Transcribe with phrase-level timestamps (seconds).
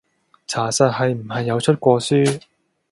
[0.47, 2.41] 查實係唔係有出過書？